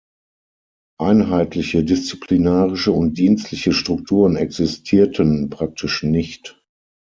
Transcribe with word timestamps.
Einheitliche 0.99 1.83
disziplinarische 1.83 2.91
und 2.91 3.19
dienstliche 3.19 3.71
Strukturen 3.71 4.35
existierten 4.35 5.51
praktisch 5.51 6.01
nicht. 6.01 6.59